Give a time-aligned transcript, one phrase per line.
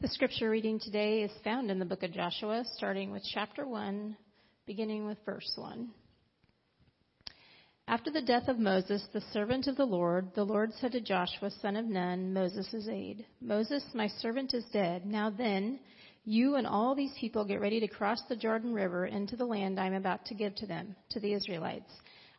[0.00, 4.16] The scripture reading today is found in the book of Joshua, starting with chapter 1,
[4.66, 5.90] beginning with verse 1.
[7.86, 11.50] After the death of Moses, the servant of the Lord, the Lord said to Joshua,
[11.50, 15.04] son of Nun, Moses' aide, Moses, my servant is dead.
[15.04, 15.78] Now then,
[16.24, 19.78] you and all these people get ready to cross the Jordan River into the land
[19.78, 21.92] I am about to give to them, to the Israelites.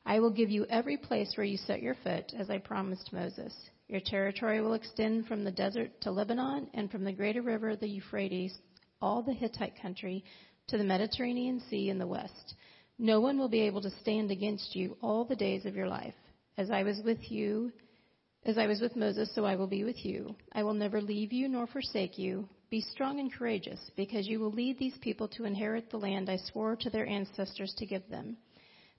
[0.04, 3.54] I will give you every place where you set your foot, as I promised Moses.
[3.92, 7.90] Your territory will extend from the desert to Lebanon and from the greater river, the
[7.90, 8.58] Euphrates,
[9.02, 10.24] all the Hittite country,
[10.68, 12.56] to the Mediterranean Sea in the west.
[12.98, 16.16] No one will be able to stand against you all the days of your life.
[16.58, 17.74] As I was with you,
[18.46, 20.38] as I was with Moses, so I will be with you.
[20.54, 22.48] I will never leave you nor forsake you.
[22.70, 26.38] Be strong and courageous, because you will lead these people to inherit the land I
[26.38, 28.38] swore to their ancestors to give them.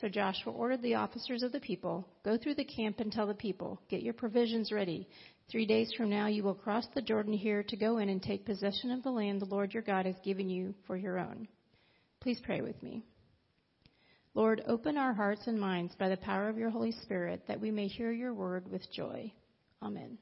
[0.00, 3.34] So Joshua ordered the officers of the people, Go through the camp and tell the
[3.34, 5.08] people, Get your provisions ready.
[5.50, 8.44] Three days from now you will cross the Jordan here to go in and take
[8.44, 11.48] possession of the land the Lord your God has given you for your own.
[12.20, 13.04] Please pray with me.
[14.34, 17.70] Lord, open our hearts and minds by the power of your Holy Spirit that we
[17.70, 19.32] may hear your word with joy.
[19.82, 20.18] Amen.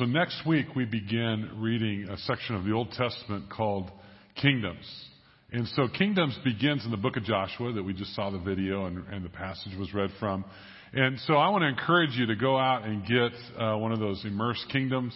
[0.00, 3.90] So next week we begin reading a section of the Old Testament called
[4.34, 4.86] Kingdoms.
[5.52, 8.86] And so Kingdoms begins in the book of Joshua that we just saw the video
[8.86, 10.46] and, and the passage was read from.
[10.94, 13.98] And so I want to encourage you to go out and get uh, one of
[13.98, 15.12] those Immersed Kingdoms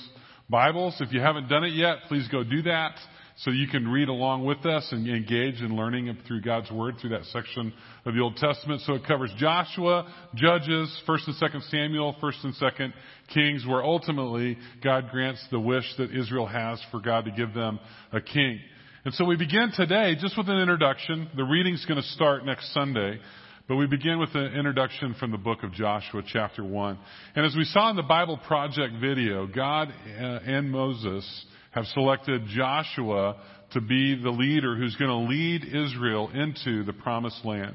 [0.50, 0.96] Bibles.
[1.00, 2.98] If you haven't done it yet, please go do that
[3.36, 7.10] so you can read along with us and engage in learning through God's Word through
[7.10, 7.72] that section
[8.04, 8.82] of the Old Testament.
[8.82, 10.06] So it covers Joshua,
[10.36, 12.92] Judges, 1st and 2nd Samuel, 1st and 2nd
[13.32, 17.80] Kings, where ultimately God grants the wish that Israel has for God to give them
[18.12, 18.60] a king.
[19.04, 21.28] And so we begin today just with an introduction.
[21.36, 23.18] The reading's going to start next Sunday.
[23.66, 26.98] But we begin with an introduction from the book of Joshua, chapter 1.
[27.34, 32.46] And as we saw in the Bible Project video, God uh, and Moses have selected
[32.48, 33.36] Joshua
[33.72, 37.74] to be the leader who's going to lead Israel into the promised land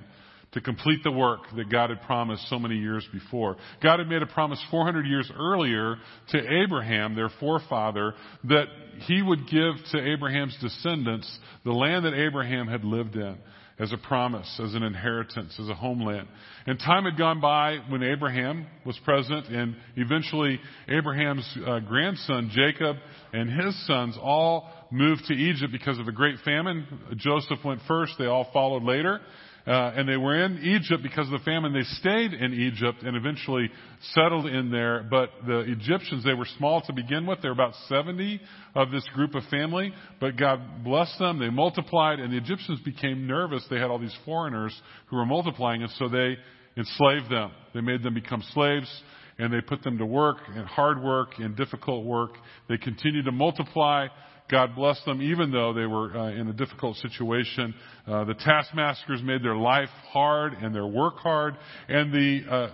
[0.54, 3.58] to complete the work that God had promised so many years before.
[3.84, 5.98] God had made a promise 400 years earlier
[6.30, 8.16] to Abraham, their forefather,
[8.46, 8.66] that
[9.02, 13.38] he would give to Abraham's descendants the land that Abraham had lived in
[13.80, 16.28] as a promise, as an inheritance, as a homeland.
[16.68, 20.60] And time had gone by when Abraham was present, and eventually
[20.90, 22.98] Abraham's uh, grandson Jacob
[23.32, 26.86] and his sons all moved to Egypt because of a great famine.
[27.16, 29.22] Joseph went first; they all followed later.
[29.70, 31.74] Uh, and they were in Egypt because of the famine.
[31.74, 33.70] They stayed in Egypt and eventually
[34.14, 35.06] settled in there.
[35.08, 37.44] But the Egyptians, they were small to begin with.
[37.44, 38.42] There were about 70
[38.74, 39.94] of this group of family.
[40.20, 41.38] But God blessed them.
[41.38, 43.64] They multiplied and the Egyptians became nervous.
[43.70, 44.76] They had all these foreigners
[45.06, 46.38] who were multiplying and so they
[46.76, 47.52] enslaved them.
[47.76, 48.90] They made them become slaves
[49.38, 52.32] and they put them to work and hard work and difficult work.
[52.68, 54.08] They continued to multiply.
[54.50, 57.74] God blessed them even though they were uh, in a difficult situation.
[58.08, 61.56] Uh, the taskmasters made their life hard and their work hard,
[61.88, 62.70] and the uh,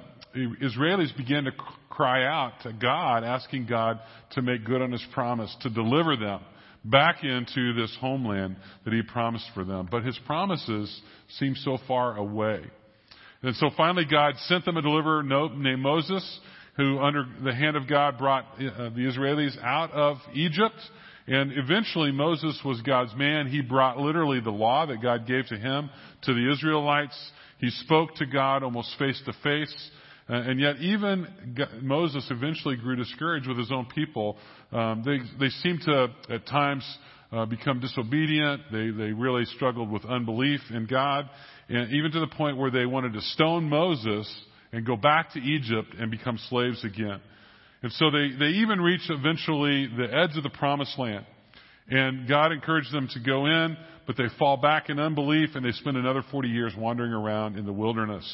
[0.63, 1.51] Israelis began to
[1.89, 3.99] cry out to God, asking God
[4.31, 6.41] to make good on His promise, to deliver them
[6.83, 9.87] back into this homeland that He promised for them.
[9.89, 11.01] But His promises
[11.39, 12.61] seemed so far away.
[13.41, 16.39] And so finally God sent them a deliverer named Moses,
[16.77, 20.75] who under the hand of God brought uh, the Israelis out of Egypt
[21.27, 23.47] and eventually Moses was God's man.
[23.47, 25.89] He brought literally the law that God gave to him
[26.23, 27.17] to the Israelites.
[27.59, 29.89] He spoke to God almost face to face.
[30.27, 31.27] And yet even
[31.81, 34.37] Moses eventually grew discouraged with his own people.
[34.71, 36.83] Um, they, they seemed to at times
[37.31, 38.61] uh, become disobedient.
[38.71, 41.29] They, they really struggled with unbelief in God.
[41.69, 44.31] And even to the point where they wanted to stone Moses
[44.71, 47.19] and go back to Egypt and become slaves again.
[47.85, 51.23] And so they, they even reach eventually the edge of the promised land.
[51.87, 53.77] And God encouraged them to go in,
[54.07, 57.65] but they fall back in unbelief and they spend another 40 years wandering around in
[57.67, 58.25] the wilderness.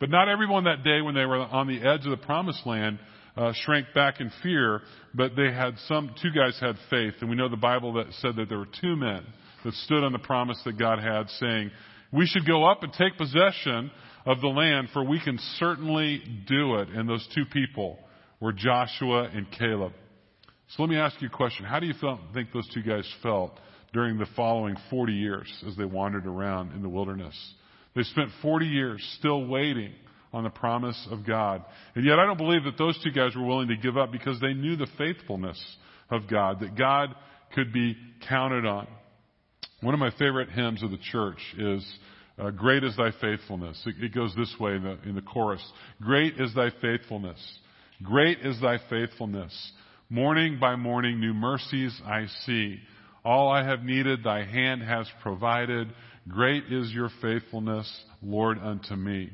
[0.00, 2.98] But not everyone that day when they were on the edge of the promised land
[3.38, 4.82] uh, shrank back in fear,
[5.14, 7.14] but they had some, two guys had faith.
[7.22, 9.24] And we know the Bible that said that there were two men
[9.64, 11.70] that stood on the promise that God had saying,
[12.12, 13.90] we should go up and take possession
[14.26, 16.90] of the land, for we can certainly do it.
[16.90, 17.98] And those two people
[18.40, 19.92] were Joshua and Caleb.
[20.68, 21.64] So let me ask you a question.
[21.64, 21.94] How do you
[22.34, 23.58] think those two guys felt
[23.92, 27.34] during the following 40 years as they wandered around in the wilderness?
[27.94, 29.92] They spent 40 years still waiting
[30.32, 31.64] on the promise of God.
[31.94, 34.40] And yet I don't believe that those two guys were willing to give up because
[34.40, 35.60] they knew the faithfulness
[36.08, 37.14] of God, that God
[37.54, 37.96] could be
[38.28, 38.86] counted on.
[39.80, 41.98] One of my favorite hymns of the church is
[42.38, 43.82] uh, Great is Thy Faithfulness.
[43.86, 45.62] It, it goes this way in the, in the chorus.
[46.00, 47.38] Great is Thy faithfulness.
[48.02, 49.72] Great is Thy faithfulness.
[50.08, 52.78] Morning by morning, new mercies I see.
[53.26, 55.88] All I have needed, Thy hand has provided.
[56.26, 59.28] Great is Your faithfulness, Lord, unto me.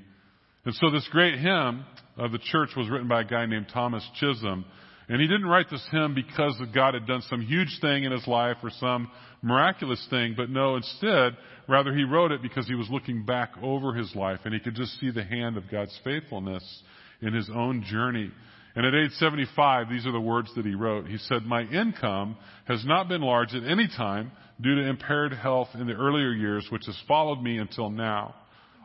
[0.65, 1.85] And so this great hymn
[2.17, 4.65] of the church was written by a guy named Thomas Chisholm.
[5.09, 8.27] And he didn't write this hymn because God had done some huge thing in his
[8.27, 9.09] life or some
[9.41, 11.37] miraculous thing, but no, instead,
[11.69, 14.75] rather he wrote it because he was looking back over his life and he could
[14.75, 16.83] just see the hand of God's faithfulness
[17.23, 18.33] in his own journey.
[18.75, 21.07] And at age 75, these are the words that he wrote.
[21.07, 22.37] He said, My income
[22.67, 26.67] has not been large at any time due to impaired health in the earlier years,
[26.71, 28.35] which has followed me until now.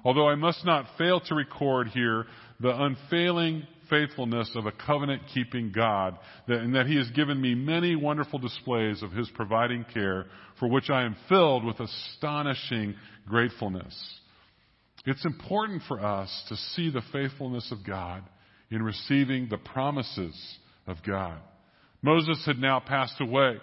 [0.05, 2.25] Although I must not fail to record here
[2.59, 6.17] the unfailing faithfulness of a covenant keeping God,
[6.47, 10.25] and that He has given me many wonderful displays of His providing care,
[10.59, 12.95] for which I am filled with astonishing
[13.27, 14.19] gratefulness.
[15.05, 18.23] It's important for us to see the faithfulness of God
[18.71, 20.35] in receiving the promises
[20.87, 21.37] of God.
[22.01, 23.57] Moses had now passed away.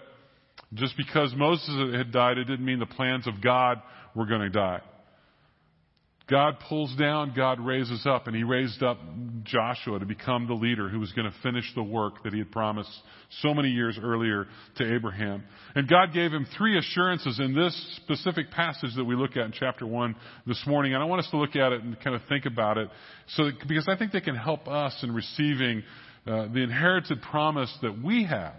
[0.73, 3.81] Just because Moses had died, it didn't mean the plans of God
[4.15, 4.81] were going to die.
[6.29, 8.99] God pulls down, God raises up, and he raised up
[9.43, 12.51] Joshua to become the leader who was going to finish the work that he had
[12.51, 12.91] promised
[13.41, 14.45] so many years earlier
[14.77, 15.43] to Abraham.
[15.73, 19.53] And God gave him three assurances in this specific passage that we look at in
[19.53, 20.15] chapter 1
[20.45, 20.93] this morning.
[20.93, 22.89] And I want us to look at it and kind of think about it
[23.29, 25.83] so that, because I think they can help us in receiving
[26.27, 28.55] uh, the inherited promise that we have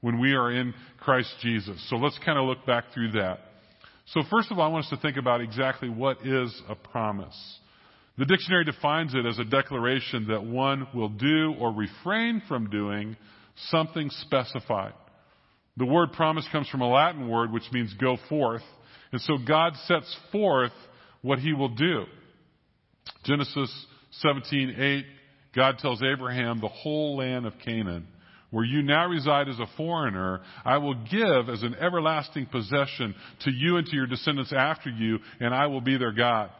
[0.00, 1.84] when we are in Christ Jesus.
[1.88, 3.38] So let's kind of look back through that.
[4.12, 7.36] So first of all, I want us to think about exactly what is a promise.
[8.18, 13.16] The dictionary defines it as a declaration that one will do or refrain from doing
[13.70, 14.92] something specified.
[15.78, 18.62] The word promise comes from a Latin word which means go forth.
[19.12, 20.72] And so God sets forth
[21.22, 22.04] what he will do.
[23.24, 23.86] Genesis
[24.22, 25.04] 17:8
[25.54, 28.06] God tells Abraham the whole land of Canaan
[28.52, 33.14] where you now reside as a foreigner, I will give as an everlasting possession
[33.44, 36.50] to you and to your descendants after you, and I will be their God.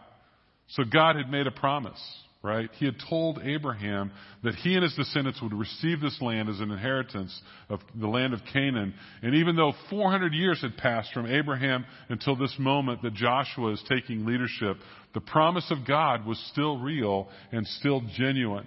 [0.68, 2.00] So God had made a promise,
[2.42, 2.70] right?
[2.78, 4.10] He had told Abraham
[4.42, 8.32] that he and his descendants would receive this land as an inheritance of the land
[8.32, 8.94] of Canaan.
[9.20, 13.84] And even though 400 years had passed from Abraham until this moment that Joshua is
[13.86, 14.78] taking leadership,
[15.12, 18.66] the promise of God was still real and still genuine.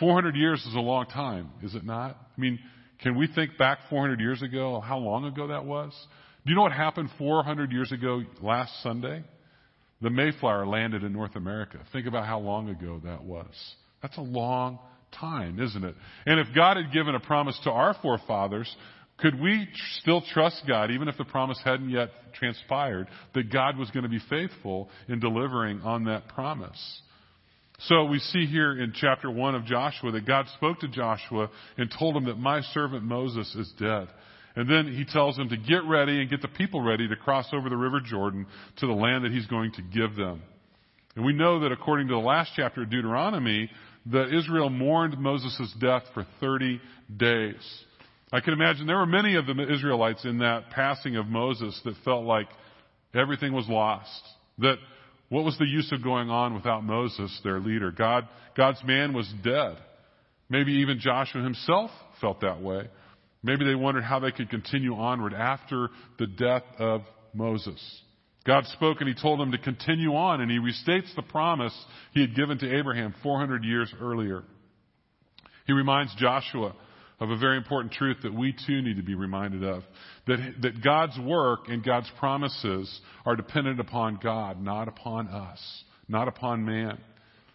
[0.00, 2.16] 400 years is a long time, is it not?
[2.36, 2.58] I mean,
[3.02, 5.92] can we think back 400 years ago, how long ago that was?
[6.44, 9.24] Do you know what happened 400 years ago last Sunday?
[10.00, 11.78] The Mayflower landed in North America.
[11.92, 13.54] Think about how long ago that was.
[14.02, 14.78] That's a long
[15.18, 15.94] time, isn't it?
[16.26, 18.74] And if God had given a promise to our forefathers,
[19.18, 19.68] could we
[20.00, 24.08] still trust God, even if the promise hadn't yet transpired, that God was going to
[24.08, 27.00] be faithful in delivering on that promise?
[27.88, 31.92] So we see here in chapter 1 of Joshua that God spoke to Joshua and
[31.98, 34.08] told him that my servant Moses is dead.
[34.56, 37.46] And then he tells him to get ready and get the people ready to cross
[37.52, 38.46] over the river Jordan
[38.78, 40.42] to the land that he's going to give them.
[41.14, 43.70] And we know that according to the last chapter of Deuteronomy,
[44.06, 46.80] that Israel mourned Moses' death for 30
[47.14, 47.84] days.
[48.32, 51.96] I can imagine there were many of the Israelites in that passing of Moses that
[52.04, 52.48] felt like
[53.14, 54.22] everything was lost.
[54.58, 54.78] That
[55.28, 57.90] what was the use of going on without Moses, their leader?
[57.90, 59.76] God, God's man was dead.
[60.48, 61.90] Maybe even Joshua himself
[62.20, 62.88] felt that way.
[63.42, 65.88] Maybe they wondered how they could continue onward after
[66.18, 67.02] the death of
[67.34, 67.80] Moses.
[68.46, 71.74] God spoke and he told them to continue on and he restates the promise
[72.12, 74.44] he had given to Abraham 400 years earlier.
[75.66, 76.74] He reminds Joshua
[77.20, 79.82] of a very important truth that we too need to be reminded of.
[80.26, 85.60] That, that God's work and God's promises are dependent upon God, not upon us,
[86.08, 86.98] not upon man.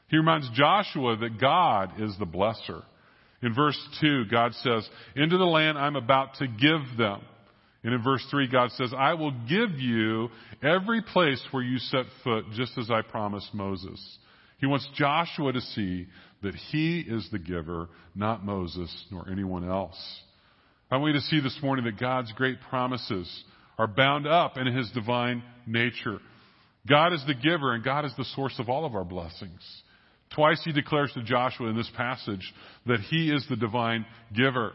[0.08, 2.84] He reminds Joshua that God is the blesser.
[3.42, 7.22] In verse 2, God says, Into the land I'm about to give them.
[7.84, 10.30] And in verse 3, God says, I will give you
[10.62, 14.18] every place where you set foot, just as I promised Moses.
[14.60, 16.08] He wants Joshua to see
[16.42, 19.98] that he is the giver, not Moses nor anyone else.
[20.92, 23.44] I want you to see this morning that God's great promises
[23.78, 26.20] are bound up in his divine nature.
[26.88, 29.62] God is the giver and God is the source of all of our blessings.
[30.34, 32.54] Twice he declares to Joshua in this passage
[32.86, 34.06] that he is the divine
[34.36, 34.74] giver.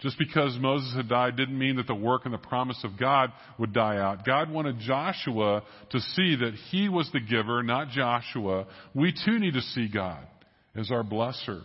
[0.00, 3.32] Just because Moses had died didn't mean that the work and the promise of God
[3.58, 4.24] would die out.
[4.26, 8.66] God wanted Joshua to see that he was the giver, not Joshua.
[8.94, 10.26] We too need to see God
[10.76, 11.62] as our blesser.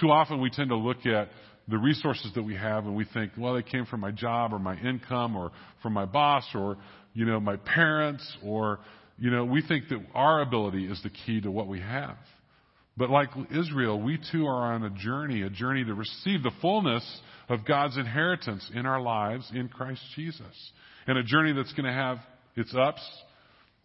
[0.00, 1.28] Too often we tend to look at
[1.68, 4.58] the resources that we have and we think, well, they came from my job or
[4.58, 5.52] my income or
[5.82, 6.76] from my boss or,
[7.14, 8.80] you know, my parents or,
[9.18, 12.16] you know, we think that our ability is the key to what we have.
[12.96, 17.04] But like Israel, we too are on a journey, a journey to receive the fullness
[17.48, 20.72] of God's inheritance in our lives in Christ Jesus.
[21.06, 22.18] And a journey that's going to have
[22.56, 23.00] its ups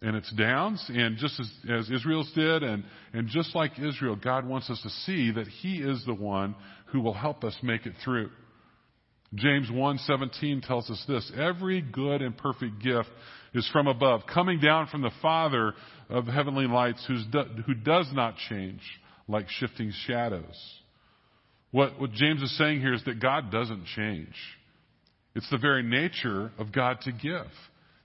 [0.02, 4.46] and its downs, and just as, as Israel's did, and, and just like Israel, God
[4.46, 6.54] wants us to see that He is the one
[6.86, 8.30] who will help us make it through.
[9.34, 13.08] James 1:17 tells us this, every good and perfect gift
[13.54, 15.72] is from above, coming down from the Father
[16.08, 18.80] of heavenly lights who does not change
[19.28, 20.82] like shifting shadows.
[21.70, 24.34] What, what James is saying here is that God doesn't change.
[25.34, 27.46] It's the very nature of God to give.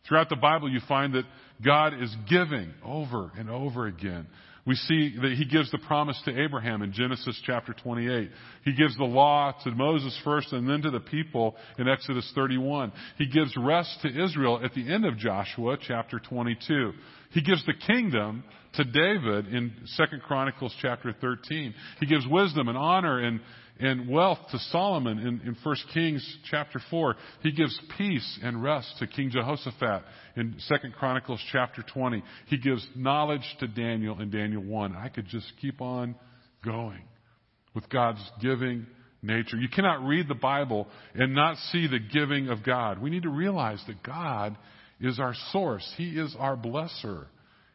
[0.08, 1.26] Throughout the Bible, you find that
[1.64, 4.28] God is giving over and over again.
[4.66, 8.30] We see that he gives the promise to Abraham in Genesis chapter 28.
[8.64, 12.92] He gives the law to Moses first and then to the people in Exodus 31.
[13.18, 16.94] He gives rest to Israel at the end of Joshua chapter 22.
[17.32, 21.74] He gives the kingdom to David in 2 Chronicles chapter 13.
[22.00, 23.40] He gives wisdom and honor and,
[23.82, 27.16] and wealth to Solomon in, in 1 Kings chapter 4.
[27.42, 30.04] He gives peace and rest to King Jehoshaphat
[30.36, 32.24] in 2 Chronicles chapter 20.
[32.48, 34.96] He gives knowledge to Daniel in Daniel 1.
[34.96, 36.16] I could just keep on
[36.64, 37.02] going
[37.74, 38.86] with God's giving
[39.24, 39.58] nature.
[39.58, 43.02] You cannot read the Bible and not see the giving of God.
[43.02, 44.58] We need to realize that God
[45.00, 45.92] is our source.
[45.98, 47.26] He is our blesser.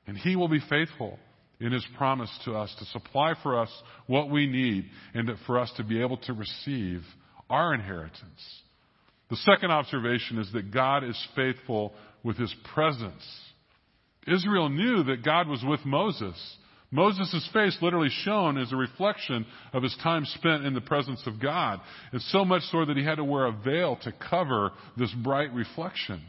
[0.07, 1.19] And He will be faithful
[1.61, 3.71] in His promise to us to supply for us
[4.07, 7.03] what we need and for us to be able to receive
[7.49, 8.63] our inheritance.
[9.31, 13.25] The second observation is that God is faithful with His presence.
[14.27, 16.37] Israel knew that God was with Moses.
[16.91, 21.41] Moses' face literally shone as a reflection of his time spent in the presence of
[21.41, 21.81] God.
[22.13, 25.53] And so much so that he had to wear a veil to cover this bright
[25.53, 26.23] reflection.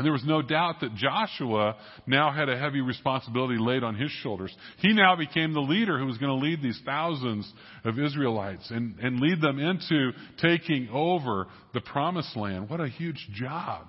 [0.00, 1.76] And there was no doubt that Joshua
[2.06, 4.50] now had a heavy responsibility laid on his shoulders.
[4.78, 7.52] He now became the leader who was going to lead these thousands
[7.84, 12.70] of Israelites and, and lead them into taking over the promised land.
[12.70, 13.88] What a huge job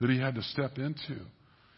[0.00, 1.20] that he had to step into.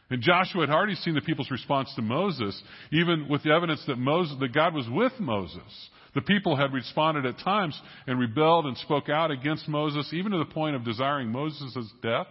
[0.09, 2.59] And Joshua had already seen the people's response to Moses,
[2.93, 5.91] even with the evidence that Moses, that God was with Moses.
[6.15, 10.39] The people had responded at times and rebelled and spoke out against Moses, even to
[10.39, 12.29] the point of desiring Moses' death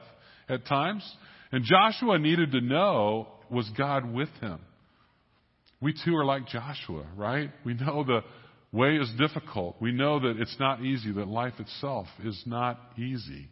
[0.49, 1.03] at times.
[1.51, 4.59] And Joshua needed to know, was God with him?
[5.81, 7.51] We too are like Joshua, right?
[7.63, 8.21] We know the
[8.71, 9.75] way is difficult.
[9.79, 13.47] We know that it's not easy, that life itself is not easy.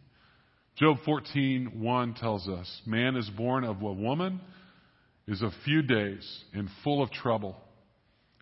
[0.76, 4.40] Job 14:1 tells us, "Man is born of a woman
[5.26, 7.60] is a few days and full of trouble."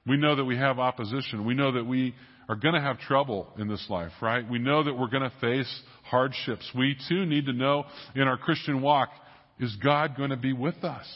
[0.07, 1.45] We know that we have opposition.
[1.45, 2.15] We know that we
[2.49, 4.49] are going to have trouble in this life, right?
[4.49, 6.69] We know that we're going to face hardships.
[6.75, 9.11] We too need to know in our Christian walk
[9.63, 11.07] is God going to be with us?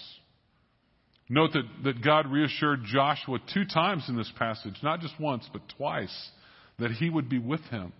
[1.28, 5.62] Note that, that God reassured Joshua two times in this passage, not just once, but
[5.76, 6.30] twice,
[6.78, 7.92] that he would be with him.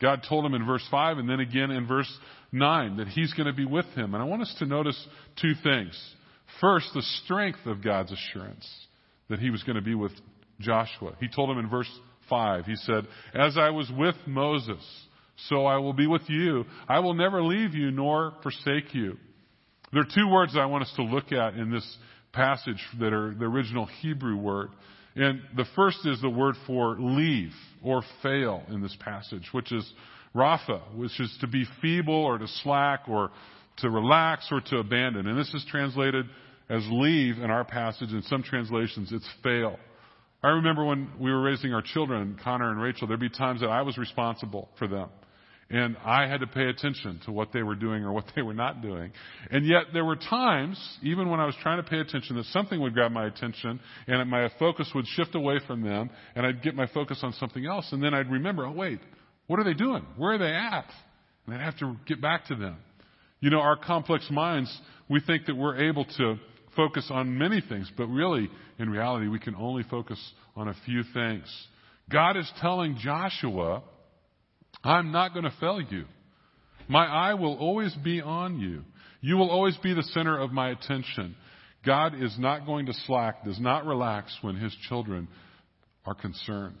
[0.00, 2.12] God told him in verse 5 and then again in verse
[2.52, 4.14] 9 that he's going to be with him.
[4.14, 5.08] And I want us to notice
[5.40, 5.98] two things.
[6.60, 8.68] First, the strength of God's assurance
[9.28, 10.12] that he was going to be with
[10.60, 11.16] Joshua.
[11.18, 11.90] He told him in verse
[12.28, 14.84] 5, he said, As I was with Moses,
[15.48, 16.64] so I will be with you.
[16.88, 19.16] I will never leave you nor forsake you.
[19.94, 21.86] There are two words I want us to look at in this
[22.32, 24.70] passage that are the original Hebrew word.
[25.14, 29.88] And the first is the word for leave or fail in this passage, which is
[30.34, 33.30] rapha, which is to be feeble or to slack or
[33.78, 35.28] to relax or to abandon.
[35.28, 36.26] And this is translated
[36.68, 38.10] as leave in our passage.
[38.10, 39.78] In some translations, it's fail.
[40.42, 43.70] I remember when we were raising our children, Connor and Rachel, there'd be times that
[43.70, 45.08] I was responsible for them.
[45.70, 48.54] And I had to pay attention to what they were doing or what they were
[48.54, 49.12] not doing.
[49.50, 52.80] And yet there were times, even when I was trying to pay attention, that something
[52.80, 56.74] would grab my attention and my focus would shift away from them and I'd get
[56.74, 57.88] my focus on something else.
[57.92, 59.00] And then I'd remember, oh wait,
[59.46, 60.04] what are they doing?
[60.16, 60.86] Where are they at?
[61.46, 62.76] And I'd have to get back to them.
[63.40, 64.74] You know, our complex minds,
[65.08, 66.36] we think that we're able to
[66.74, 70.18] focus on many things, but really, in reality, we can only focus
[70.56, 71.44] on a few things.
[72.10, 73.82] God is telling Joshua,
[74.84, 76.04] I'm not going to fail you.
[76.88, 78.82] My eye will always be on you.
[79.20, 81.34] You will always be the center of my attention.
[81.84, 85.28] God is not going to slack, does not relax when his children
[86.04, 86.76] are concerned.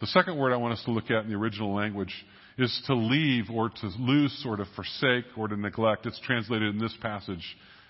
[0.00, 2.14] The second word I want us to look at in the original language
[2.56, 6.06] is to leave or to lose or to forsake or to neglect.
[6.06, 7.44] It's translated in this passage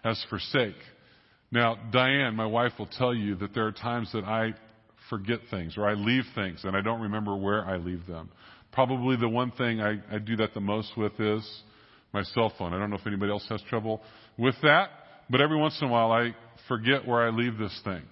[0.04, 0.76] as forsake.
[1.52, 4.54] Now, Diane, my wife, will tell you that there are times that I
[5.08, 8.30] forget things or I leave things and I don't remember where I leave them.
[8.72, 11.62] Probably the one thing I, I do that the most with is
[12.12, 12.72] my cell phone.
[12.72, 14.00] I don't know if anybody else has trouble
[14.38, 14.90] with that,
[15.28, 16.34] but every once in a while I
[16.68, 18.02] forget where I leave this thing.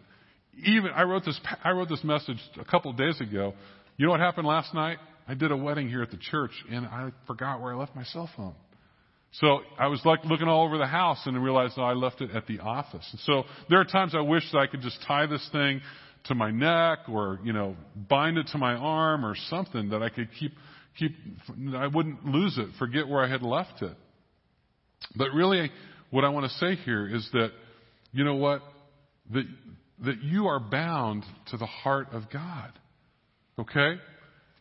[0.64, 3.54] Even I wrote this I wrote this message a couple of days ago.
[3.96, 4.98] You know what happened last night?
[5.26, 8.04] I did a wedding here at the church and I forgot where I left my
[8.04, 8.54] cell phone.
[9.32, 12.30] So I was like looking all over the house and realized oh, I left it
[12.34, 13.06] at the office.
[13.12, 15.80] And so there are times I wish that I could just tie this thing
[16.28, 17.76] to my neck or, you know,
[18.08, 20.52] bind it to my arm or something that I could keep,
[20.98, 21.14] keep,
[21.74, 23.96] I wouldn't lose it, forget where I had left it.
[25.16, 25.70] But really,
[26.10, 27.50] what I want to say here is that,
[28.12, 28.62] you know what?
[29.32, 29.44] That,
[30.04, 32.72] that you are bound to the heart of God.
[33.58, 33.94] Okay?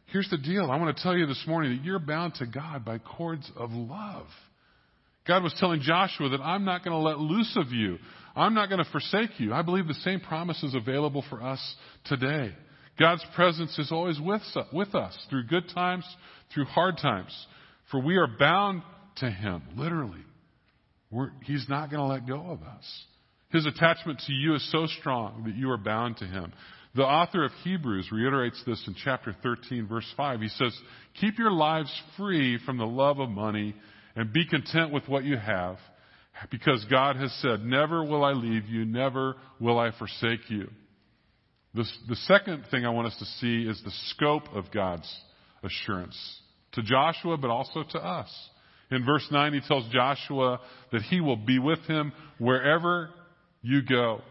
[0.07, 0.71] Here's the deal.
[0.71, 3.71] I want to tell you this morning that you're bound to God by cords of
[3.71, 4.27] love.
[5.27, 7.97] God was telling Joshua that I'm not going to let loose of you.
[8.38, 9.53] I'm not going to forsake you.
[9.53, 11.75] I believe the same promise is available for us
[12.06, 12.53] today.
[13.00, 14.41] God's presence is always with,
[14.72, 16.06] with us through good times,
[16.53, 17.36] through hard times.
[17.91, 18.84] For we are bound
[19.17, 20.24] to Him, literally.
[21.10, 23.03] We're, he's not going to let go of us.
[23.50, 26.53] His attachment to you is so strong that you are bound to Him.
[26.96, 30.41] The author of Hebrews reiterates this in chapter 13, verse 5.
[30.41, 30.77] He says,
[31.22, 33.75] Keep your lives free from the love of money
[34.15, 35.77] and be content with what you have,
[36.51, 40.70] because God has said, Never will I leave you, never will I forsake you.
[41.74, 45.12] The, the second thing I want us to see is the scope of God's
[45.63, 46.17] assurance
[46.74, 48.29] to Joshua, but also to us.
[48.89, 50.60] In verse 9, he tells Joshua
[50.91, 53.10] that he will be with him wherever
[53.62, 54.22] you go.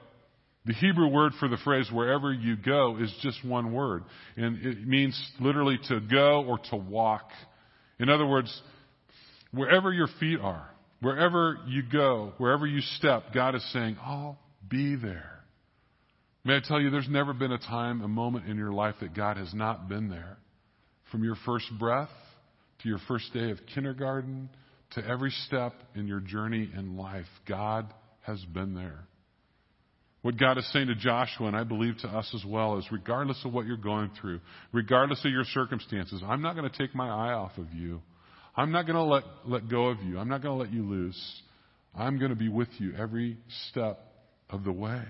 [0.64, 4.02] The Hebrew word for the phrase wherever you go is just one word.
[4.36, 7.30] And it means literally to go or to walk.
[8.00, 8.60] In other words,
[9.52, 10.68] wherever your feet are,
[11.00, 15.32] wherever you go, wherever you step, God is saying, I'll be there.
[16.44, 19.14] May I tell you, there's never been a time, a moment in your life that
[19.14, 20.38] God has not been there.
[21.10, 22.10] From your first breath
[22.82, 24.48] to your first day of kindergarten
[24.92, 29.06] to every step in your journey in life, God has been there.
[30.22, 33.40] What God is saying to Joshua, and I believe to us as well, is regardless
[33.44, 34.40] of what you're going through,
[34.72, 38.02] regardless of your circumstances, I'm not going to take my eye off of you.
[38.56, 40.18] I'm not going to let, let go of you.
[40.18, 41.42] I'm not going to let you loose.
[41.94, 43.38] I'm going to be with you every
[43.70, 44.00] step
[44.50, 45.02] of the way.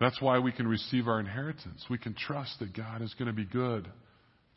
[0.00, 1.84] That's why we can receive our inheritance.
[1.88, 3.88] We can trust that God is going to be good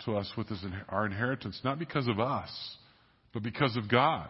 [0.06, 2.50] to us with his, our inheritance, not because of us,
[3.34, 4.28] but because of God.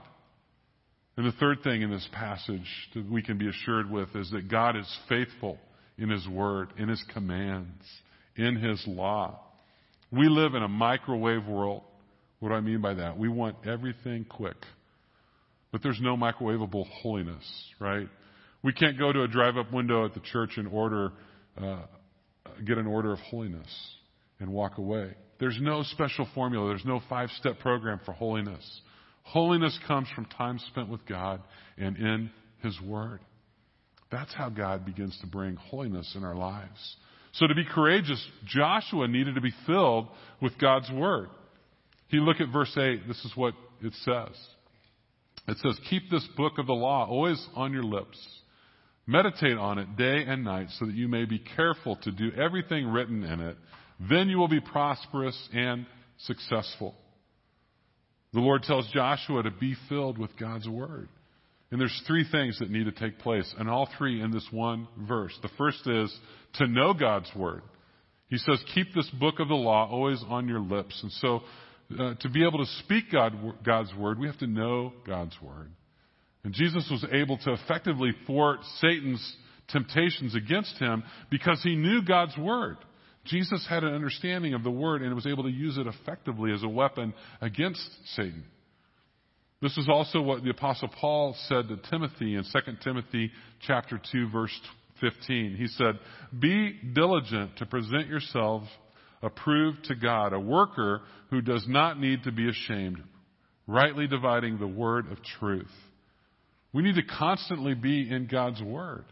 [1.17, 4.49] And the third thing in this passage that we can be assured with is that
[4.49, 5.57] God is faithful
[5.97, 7.83] in His Word, in His commands,
[8.35, 9.39] in His law.
[10.11, 11.83] We live in a microwave world.
[12.45, 13.17] What do I mean by that?
[13.17, 14.57] We want everything quick.
[15.71, 17.43] But there's no microwavable holiness,
[17.79, 18.07] right?
[18.61, 21.11] We can't go to a drive up window at the church and order,
[21.59, 21.79] uh,
[22.63, 23.67] get an order of holiness
[24.39, 25.15] and walk away.
[25.39, 26.67] There's no special formula.
[26.67, 28.63] There's no five step program for holiness.
[29.23, 31.41] Holiness comes from time spent with God
[31.79, 32.29] and in
[32.61, 33.21] His Word.
[34.11, 36.95] That's how God begins to bring holiness in our lives.
[37.33, 40.09] So to be courageous, Joshua needed to be filled
[40.43, 41.29] with God's Word.
[42.15, 43.09] He look at verse 8.
[43.09, 44.37] This is what it says.
[45.49, 48.17] It says, Keep this book of the law always on your lips.
[49.05, 52.87] Meditate on it day and night so that you may be careful to do everything
[52.87, 53.57] written in it.
[54.09, 55.85] Then you will be prosperous and
[56.19, 56.95] successful.
[58.31, 61.09] The Lord tells Joshua to be filled with God's Word.
[61.69, 64.87] And there's three things that need to take place, and all three in this one
[64.97, 65.37] verse.
[65.41, 66.17] The first is
[66.53, 67.63] to know God's Word.
[68.29, 70.97] He says, keep this book of the law always on your lips.
[71.03, 71.41] And so,
[71.91, 75.71] uh, to be able to speak God, God's Word, we have to know God's Word.
[76.43, 79.35] And Jesus was able to effectively thwart Satan's
[79.69, 82.77] temptations against him because he knew God's Word.
[83.25, 86.63] Jesus had an understanding of the word and was able to use it effectively as
[86.63, 87.81] a weapon against
[88.15, 88.45] Satan.
[89.61, 93.31] This is also what the apostle Paul said to Timothy in 2 Timothy
[93.65, 94.61] chapter 2 verse
[95.01, 95.55] 15.
[95.55, 95.99] He said,
[96.37, 98.69] "Be diligent to present yourselves
[99.21, 103.01] approved to God, a worker who does not need to be ashamed,
[103.67, 105.91] rightly dividing the word of truth."
[106.73, 109.05] We need to constantly be in God's word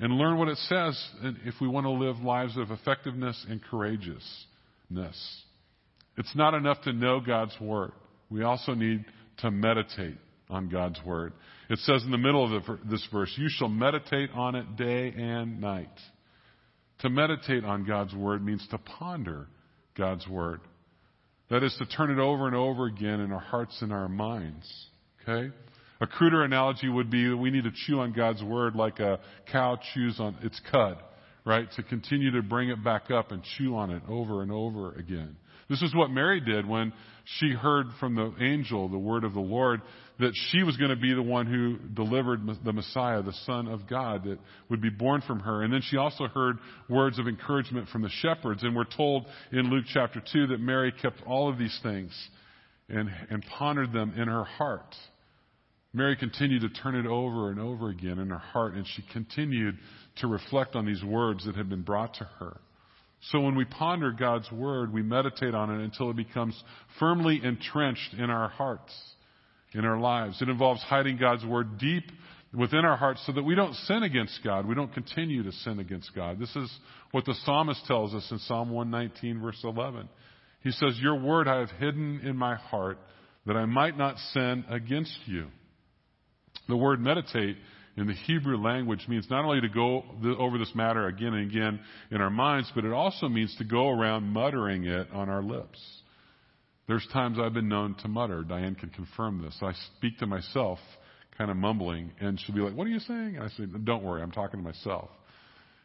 [0.00, 1.10] and learn what it says
[1.44, 5.44] if we want to live lives of effectiveness and courageousness.
[6.16, 7.92] It's not enough to know God's Word.
[8.30, 9.04] We also need
[9.38, 10.16] to meditate
[10.48, 11.32] on God's Word.
[11.68, 15.60] It says in the middle of this verse, You shall meditate on it day and
[15.60, 15.88] night.
[17.00, 19.48] To meditate on God's Word means to ponder
[19.96, 20.60] God's Word.
[21.48, 24.66] That is to turn it over and over again in our hearts and our minds.
[25.22, 25.52] Okay?
[26.00, 29.20] A cruder analogy would be that we need to chew on God's Word like a
[29.50, 30.98] cow chews on its cud,
[31.44, 31.66] right?
[31.76, 35.36] To continue to bring it back up and chew on it over and over again.
[35.70, 36.92] This is what Mary did when
[37.38, 39.80] she heard from the angel the word of the Lord
[40.18, 43.88] that she was going to be the one who delivered the Messiah, the Son of
[43.88, 45.62] God that would be born from her.
[45.62, 48.64] And then she also heard words of encouragement from the shepherds.
[48.64, 52.10] And we're told in Luke chapter 2 that Mary kept all of these things
[52.88, 54.94] and, and pondered them in her heart.
[55.92, 59.78] Mary continued to turn it over and over again in her heart, and she continued
[60.16, 62.60] to reflect on these words that had been brought to her.
[63.30, 66.60] So when we ponder God's Word, we meditate on it until it becomes
[66.98, 68.92] firmly entrenched in our hearts,
[69.74, 70.40] in our lives.
[70.40, 72.04] It involves hiding God's Word deep
[72.56, 74.66] within our hearts so that we don't sin against God.
[74.66, 76.38] We don't continue to sin against God.
[76.38, 76.70] This is
[77.10, 80.08] what the psalmist tells us in Psalm 119 verse 11.
[80.62, 82.98] He says, Your Word I have hidden in my heart
[83.46, 85.46] that I might not sin against you.
[86.68, 87.56] The word meditate
[87.96, 90.04] in the Hebrew language means not only to go
[90.38, 93.88] over this matter again and again in our minds, but it also means to go
[93.88, 95.78] around muttering it on our lips.
[96.86, 98.42] There's times I've been known to mutter.
[98.42, 99.56] Diane can confirm this.
[99.62, 100.78] I speak to myself,
[101.36, 103.36] kind of mumbling, and she'll be like, What are you saying?
[103.36, 105.10] And I say, Don't worry, I'm talking to myself.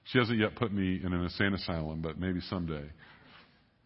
[0.05, 2.85] She hasn't yet put me in an insane asylum, but maybe someday.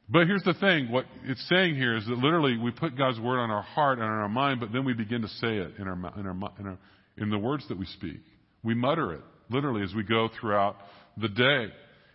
[0.10, 0.92] But here's the thing.
[0.92, 4.08] What it's saying here is that literally we put God's word on our heart and
[4.08, 6.68] on our mind, but then we begin to say it in our, in our, in
[6.68, 6.78] our
[7.20, 8.22] in the words that we speak.
[8.64, 10.78] We mutter it, literally, as we go throughout
[11.18, 11.68] the day.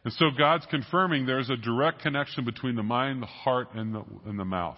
[0.05, 4.05] And so God's confirming there's a direct connection between the mind, the heart, and the,
[4.27, 4.77] and the mouth.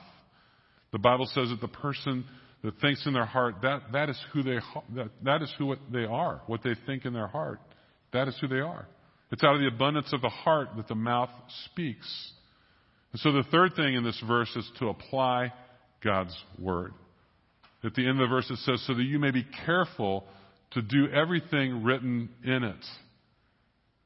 [0.92, 2.24] The Bible says that the person
[2.62, 4.58] that thinks in their heart, that, that is who they,
[4.94, 7.60] that, that is who they are, what they think in their heart.
[8.12, 8.86] That is who they are.
[9.32, 11.30] It's out of the abundance of the heart that the mouth
[11.64, 12.32] speaks.
[13.12, 15.52] And so the third thing in this verse is to apply
[16.02, 16.92] God's word.
[17.84, 20.24] At the end of the verse it says, so that you may be careful
[20.72, 22.84] to do everything written in it.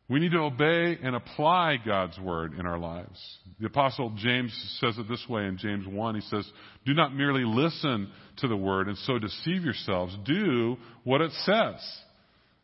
[0.09, 3.19] We need to obey and apply God's word in our lives.
[3.61, 6.15] The apostle James says it this way in James 1.
[6.17, 6.51] He says,
[6.85, 10.17] do not merely listen to the word and so deceive yourselves.
[10.25, 11.77] Do what it says.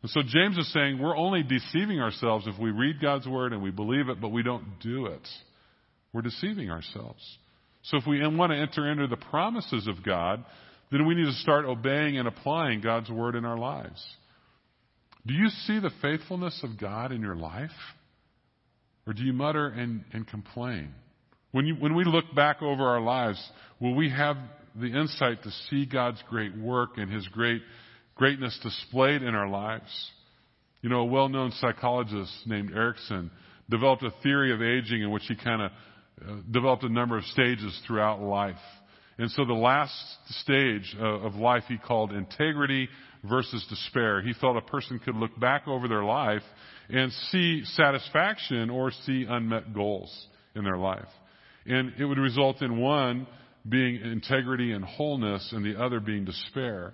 [0.01, 3.63] And so James is saying we're only deceiving ourselves if we read God's word and
[3.63, 5.25] we believe it, but we don't do it.
[6.11, 7.23] We're deceiving ourselves.
[7.83, 10.43] So if we want to enter into the promises of God,
[10.91, 14.03] then we need to start obeying and applying God's word in our lives.
[15.25, 17.71] Do you see the faithfulness of God in your life?
[19.05, 20.93] Or do you mutter and, and complain?
[21.51, 23.41] When, you, when we look back over our lives,
[23.79, 24.37] will we have
[24.75, 27.61] the insight to see God's great work and His great
[28.15, 30.11] greatness displayed in our lives?
[30.81, 33.31] You know, a well-known psychologist named Erikson
[33.69, 35.71] developed a theory of aging in which he kind of
[36.21, 38.55] uh, developed a number of stages throughout life.
[39.17, 39.93] And so the last
[40.41, 42.87] stage uh, of life he called integrity
[43.23, 44.21] versus despair.
[44.21, 46.43] He felt a person could look back over their life
[46.89, 51.07] and see satisfaction or see unmet goals in their life.
[51.65, 53.27] And it would result in one
[53.67, 56.93] being integrity and wholeness and the other being despair.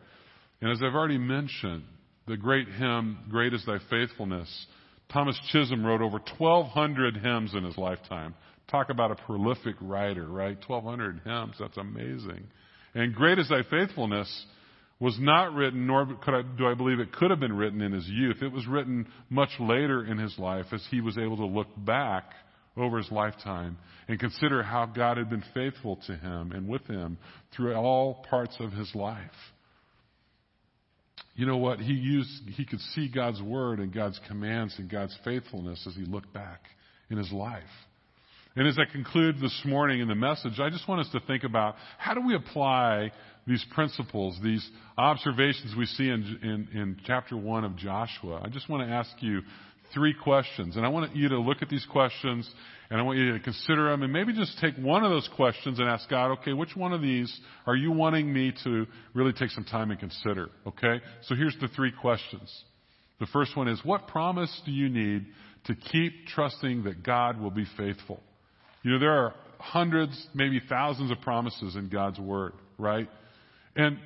[0.61, 1.83] And as I've already mentioned,
[2.27, 4.65] the great hymn, Great is Thy Faithfulness,
[5.11, 8.33] Thomas Chisholm wrote over 1,200 hymns in his lifetime.
[8.69, 10.57] Talk about a prolific writer, right?
[10.67, 11.55] 1,200 hymns.
[11.59, 12.47] That's amazing.
[12.95, 14.45] And great is thy faithfulness
[14.99, 18.07] was not written, nor I, do I believe it could have been written in his
[18.07, 18.41] youth.
[18.41, 22.31] It was written much later in his life as he was able to look back
[22.77, 27.17] over his lifetime and consider how God had been faithful to him and with him
[27.55, 29.19] through all parts of his life.
[31.35, 31.79] You know what?
[31.79, 36.05] He used, he could see God's word and God's commands and God's faithfulness as he
[36.05, 36.61] looked back
[37.09, 37.63] in his life.
[38.55, 41.43] And as I conclude this morning in the message, I just want us to think
[41.43, 43.11] about how do we apply
[43.47, 48.41] these principles, these observations we see in, in, in chapter 1 of Joshua.
[48.43, 49.41] I just want to ask you
[49.91, 50.75] three questions.
[50.75, 52.49] And I want you to look at these questions
[52.91, 55.79] and I want you to consider them and maybe just take one of those questions
[55.79, 57.35] and ask God, okay, which one of these
[57.65, 58.85] are you wanting me to
[59.15, 60.49] really take some time and consider?
[60.67, 61.01] Okay?
[61.23, 62.53] So here's the three questions.
[63.19, 65.25] The first one is, what promise do you need
[65.65, 68.19] to keep trusting that God will be faithful?
[68.83, 73.09] You know, there are hundreds, maybe thousands of promises in God's Word, right?
[73.75, 73.97] And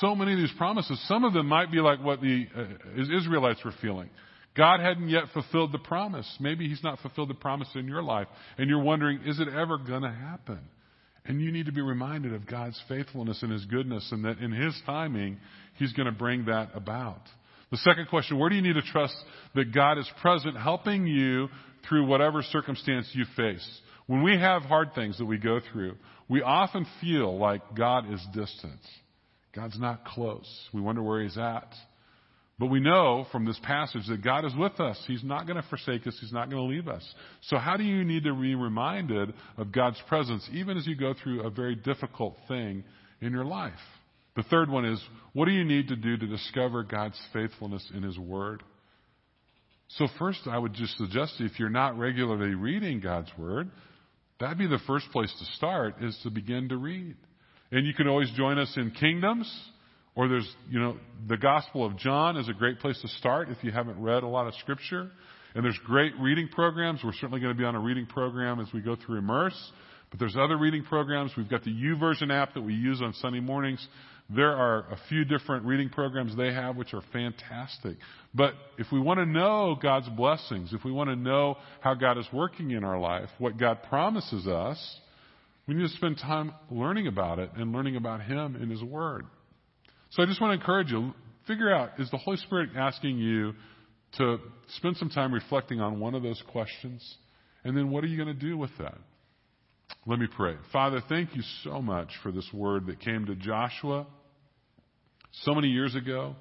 [0.00, 3.60] so many of these promises, some of them might be like what the uh, Israelites
[3.64, 4.08] were feeling.
[4.56, 6.28] God hadn't yet fulfilled the promise.
[6.40, 8.26] Maybe He's not fulfilled the promise in your life.
[8.56, 10.60] And you're wondering, is it ever going to happen?
[11.24, 14.50] And you need to be reminded of God's faithfulness and His goodness, and that in
[14.50, 15.38] His timing,
[15.78, 17.20] He's going to bring that about.
[17.70, 19.14] The second question where do you need to trust
[19.54, 21.48] that God is present, helping you
[21.88, 23.80] through whatever circumstance you face?
[24.08, 25.96] When we have hard things that we go through,
[26.28, 28.80] we often feel like God is distant.
[29.54, 30.48] God's not close.
[30.72, 31.72] We wonder where He's at.
[32.58, 34.98] But we know from this passage that God is with us.
[35.06, 36.16] He's not going to forsake us.
[36.20, 37.06] He's not going to leave us.
[37.42, 41.14] So how do you need to be reminded of God's presence even as you go
[41.22, 42.84] through a very difficult thing
[43.20, 43.74] in your life?
[44.36, 45.00] The third one is,
[45.34, 48.62] what do you need to do to discover God's faithfulness in His Word?
[49.88, 53.70] So first, I would just suggest if you're not regularly reading God's Word,
[54.40, 57.16] that'd be the first place to start is to begin to read.
[57.70, 59.52] And you can always join us in Kingdoms.
[60.14, 60.96] Or there's, you know,
[61.28, 64.26] the Gospel of John is a great place to start if you haven't read a
[64.26, 65.10] lot of Scripture.
[65.54, 67.00] And there's great reading programs.
[67.04, 69.72] We're certainly going to be on a reading program as we go through Immerse.
[70.10, 71.32] But there's other reading programs.
[71.36, 73.86] We've got the YouVersion app that we use on Sunday mornings.
[74.30, 77.96] There are a few different reading programs they have which are fantastic.
[78.34, 82.18] But if we want to know God's blessings, if we want to know how God
[82.18, 85.00] is working in our life, what God promises us,
[85.66, 89.24] we need to spend time learning about it and learning about Him in His Word.
[90.10, 91.14] So I just want to encourage you,
[91.46, 93.52] figure out, is the Holy Spirit asking you
[94.16, 94.38] to
[94.76, 97.16] spend some time reflecting on one of those questions?
[97.64, 98.96] And then what are you going to do with that?
[100.06, 100.54] Let me pray.
[100.72, 104.06] Father, thank you so much for this word that came to Joshua
[105.42, 106.34] so many years ago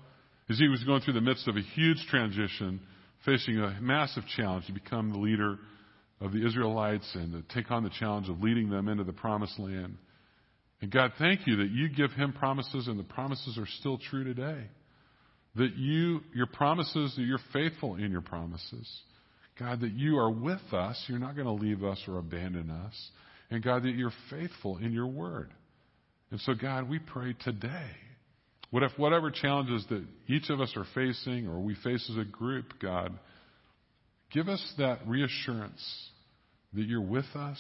[0.50, 2.80] as he was going through the midst of a huge transition,
[3.26, 5.58] facing a massive challenge to become the leader
[6.22, 9.60] of the Israelites and to take on the challenge of leading them into the promised
[9.60, 9.98] land.
[10.82, 14.24] And God, thank you that you give him promises and the promises are still true
[14.24, 14.68] today.
[15.56, 18.88] That you, your promises, that you're faithful in your promises.
[19.60, 21.04] God, that you are with us.
[21.08, 22.94] You're not going to leave us or abandon us.
[23.50, 25.50] And God, that you're faithful in your word.
[26.32, 27.92] And so, God, we pray today.
[28.70, 32.26] What if whatever challenges that each of us are facing or we face as a
[32.26, 33.18] group, God,
[34.32, 36.10] give us that reassurance
[36.74, 37.60] that you're with us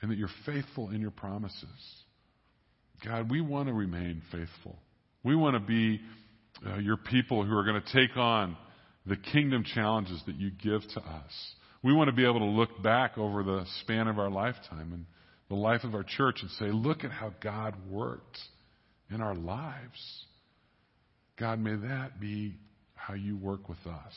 [0.00, 1.68] and that you're faithful in your promises.
[3.04, 4.78] God, we want to remain faithful.
[5.22, 6.00] We want to be
[6.66, 8.56] uh, your people who are going to take on
[9.06, 11.54] the kingdom challenges that you give to us.
[11.84, 15.04] We want to be able to look back over the span of our lifetime and
[15.50, 18.38] the life of our church and say, look at how God worked
[19.10, 20.24] in our lives.
[21.38, 22.54] God, may that be
[22.94, 24.14] how you work with us.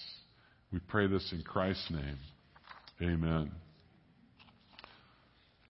[0.71, 2.17] We pray this in Christ's name.
[3.01, 3.51] Amen.